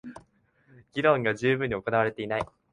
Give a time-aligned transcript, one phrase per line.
[0.93, 2.41] 議論が充分に行われていない